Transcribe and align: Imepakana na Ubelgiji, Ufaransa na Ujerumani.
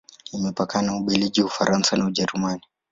Imepakana 0.35 0.87
na 0.91 0.95
Ubelgiji, 0.97 1.43
Ufaransa 1.43 1.97
na 1.97 2.05
Ujerumani. 2.05 2.63